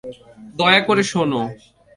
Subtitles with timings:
[0.55, 1.31] দয়া করে, শোন।